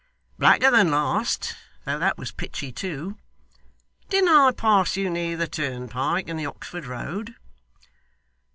'Blacker 0.39 0.71
than 0.71 0.89
last, 0.89 1.55
though 1.85 1.99
that 1.99 2.17
was 2.17 2.31
pitchy 2.31 2.71
too. 2.71 3.17
Didn't 4.09 4.29
I 4.35 4.49
pass 4.51 4.97
you 4.97 5.11
near 5.11 5.37
the 5.37 5.47
turnpike 5.47 6.27
in 6.27 6.37
the 6.37 6.47
Oxford 6.47 6.87
Road? 6.87 7.35